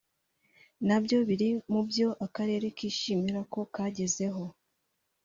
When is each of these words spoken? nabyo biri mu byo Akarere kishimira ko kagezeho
nabyo 0.87 1.17
biri 1.27 1.49
mu 1.71 1.81
byo 1.89 2.07
Akarere 2.25 2.65
kishimira 2.77 3.41
ko 3.53 3.59
kagezeho 3.73 4.43